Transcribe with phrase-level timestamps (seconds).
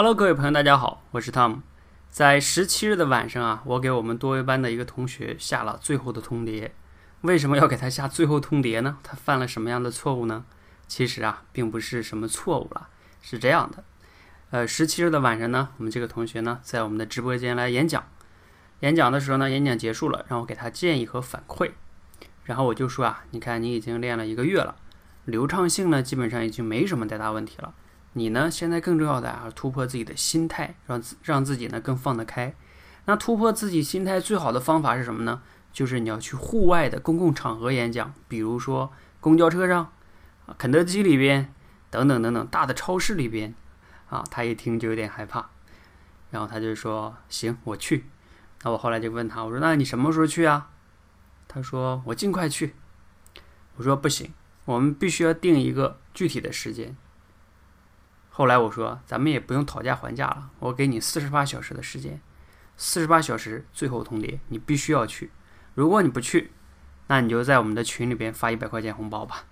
[0.00, 1.62] Hello，各位朋友，大家好，我是 Tom。
[2.08, 6.70] 在十七日的晚上啊，我给我们多维班的一个同学下了最后的通牒。
[7.22, 8.98] 为什么要给他下最后通牒呢？
[9.02, 10.44] 他犯了什么样的错误呢？
[10.86, 12.86] 其实啊，并不是什么错误了，
[13.20, 13.82] 是这样的。
[14.50, 18.04] 呃，十七日的晚上呢，我们这个同学呢，在我们的直播间来演讲。
[18.82, 21.72] 演讲的时候呢，演讲结束了，让我给他建议和反馈。
[22.44, 24.76] 然后我就说啊，你看你已经练了一个月了，
[25.24, 27.74] 流畅性呢，基本上已经没什么太大问题了。
[28.14, 28.50] 你呢？
[28.50, 32.54] 现在更重要的啊，突破自己的心态，让自让自己呢更放得开。
[33.04, 35.42] 那突破自己心态最好的方法是什么呢？
[35.72, 39.92] 就是你要去户外的公共场合演讲，比如说公交车上、
[40.56, 41.52] 肯德基里边
[41.90, 43.54] 等等等等大的超市里边。
[44.08, 45.50] 啊，他一听就有点害怕，
[46.30, 48.06] 然后他就说：“行，我去。”
[48.64, 50.70] 那我后来就问他，我说：“那你什么时候去啊？”
[51.46, 52.74] 他说：“我尽快去。”
[53.76, 54.32] 我说：“不行，
[54.64, 56.96] 我们必须要定一个具体的时间。”
[58.38, 62.20] 后来我说，咱们也不用讨价还价了，我给你四十八小时的时间，
[62.76, 65.32] 四十八小时最后通牒，你必须要去。
[65.74, 66.52] 如果你不去，
[67.08, 69.46] 那你就在我们的群里边发一百块钱红包吧。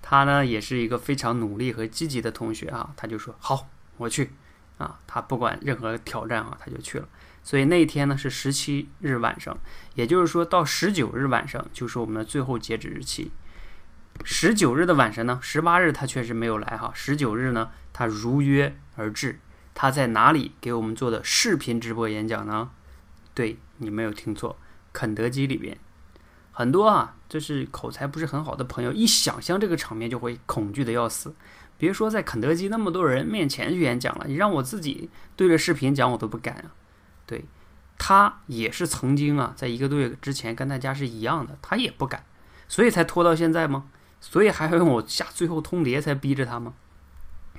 [0.00, 3.68] 他呢也是一个非常努力和积极的同学啊，他就说好，
[3.98, 4.30] 我去
[4.78, 4.98] 啊。
[5.06, 7.06] 他不管任何挑战啊，他就去了。
[7.42, 9.54] 所以那一天呢是十七日晚上，
[9.94, 13.30] 也就是说到十九日晚上就是我们的最后截止日期。
[14.22, 16.92] 十九日的晚上呢，十八日他确实没有来哈。
[16.94, 19.40] 十九日呢，他如约而至。
[19.74, 22.70] 他在哪里给我们做的视频直播演讲呢？
[23.34, 24.56] 对你没有听错，
[24.92, 25.76] 肯德基里边。
[26.52, 31.34] 很多啊，就是口才不是很好的朋友，一想象这个场面就会恐惧的要死。
[31.76, 36.70] 别说在肯德基那么多人面前去演讲了，你让我自己对着视频讲，我都不敢啊。
[37.26, 37.44] 对
[37.98, 42.24] 他也是曾经啊，在一个多月之前跟大家是一样的，他也不敢，
[42.68, 43.86] 所以才拖到现在吗？
[44.26, 46.72] 所以还要用我下最后通牒才逼着他吗？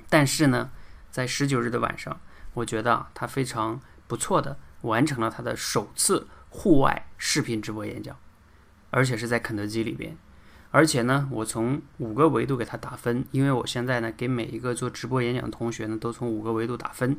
[0.08, 0.72] 但是呢，
[1.12, 2.20] 在十九日的晚上，
[2.54, 8.16] 我觉得啊，他非常不错的完成了他的首次户外视频直播演讲，
[8.90, 10.16] 而且是在肯德基里边。
[10.72, 17.16] 而且呢，我从五个维度给他打分，因为我现在呢给每一个做直播演讲的同学呢都从五个维度打分，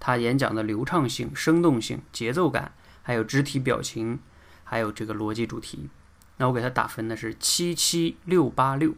[0.00, 4.18] 他演讲的流畅性、生动性、节奏感，还有肢体表情，
[4.64, 5.90] 还有这个逻辑主题。
[6.38, 8.94] 那我给他打分呢是七七六八六，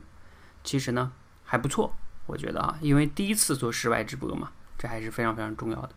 [0.64, 1.12] 其实呢
[1.44, 1.94] 还不错，
[2.26, 5.90] 我觉得啊，因为第一次做室外直播嘛，这还是非常非常重要的。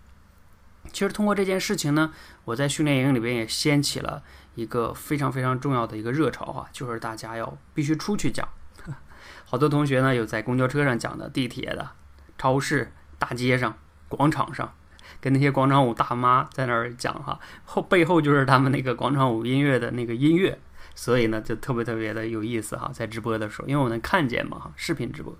[0.91, 2.12] 其实通过这件事情呢，
[2.46, 4.24] 我在训练营里边也掀起了
[4.56, 8.47] 一个非常非常重要的一个热潮啊，就是大家要必须出去讲。
[9.46, 11.91] 好多同学呢有在公交车上讲的，地铁的、
[12.38, 13.78] 超市、大街上、
[14.09, 14.73] 广场上，
[15.19, 20.59] 跟那些广场舞大妈在那儿讲哈，后背后就是他们那个广场舞音乐的那个音乐。
[20.95, 25.37] 所以呢，就特别特别的有意思哈，在直播的时候，因为我能看见嘛哈，视频直播，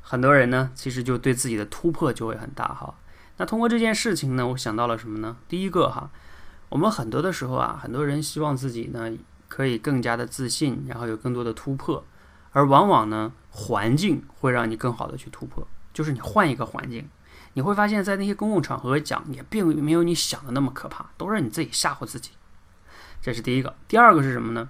[0.00, 2.94] 很多人呢，其实就对自己的突破就会很大哈。
[3.38, 5.36] 那通过这件事情呢，我想到了什么呢？
[5.48, 6.10] 第一个哈，
[6.68, 9.12] 我们很多的时候啊，很多人希望自己呢
[9.48, 12.04] 可以更加的自信，然后有更多的突破，
[12.52, 17.08] 而往往呢，环境会让你更好的去突破，就是你换一个环境，
[17.52, 22.30] 你会发现在那些公共场合讲也并没有你想的那么可怕，都是你自己吓唬自己。
[23.26, 24.68] 这是第一个，第二个是什么呢？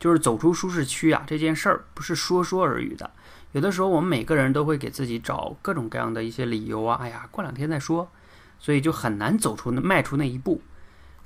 [0.00, 3.08] 就是走出舒适区啊，这件事儿不是说说而已的。
[3.52, 8.10] 有的时候我们每个人都会给自己找各种各样的一些理由啊，哎呀，过两天再说，
[8.58, 10.60] 所以就很难走出、迈出那一步。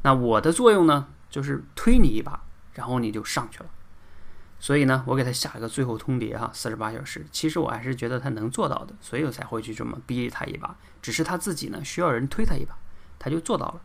[0.03, 2.43] 那我的作用呢，就是推你一把，
[2.75, 3.71] 然后你就上去了。
[4.61, 7.25] 所以呢，我给他下了个最后通牒哈，四十八小时。
[7.33, 10.77] 其实我还是觉得他能做到的，所以我才会去这么逼他一把。
[11.01, 12.77] 只是他自己呢，需要人推他一把，
[13.19, 13.81] 他就做到了。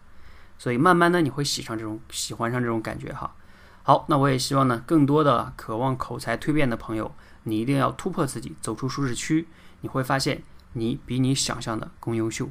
[0.61, 3.33] 所以慢慢呢你会喜上这种喜欢上这种感觉哈。
[3.81, 7.11] 好，那我也希望呢，更多的渴望口才蜕变的朋友，
[7.45, 9.47] 你一定要突破自己，走出舒适区，
[9.79, 12.47] 你会发现你比你想象的更优秀。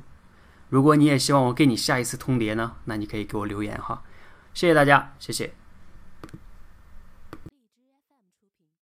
[0.71, 4.03] 如果你也希望我给你下一次通牒呢，那你可以给我留言哈。
[4.55, 5.60] 谢谢大家，谢谢。